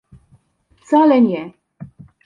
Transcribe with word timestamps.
Wcale 0.81 1.21
nie. 1.21 1.51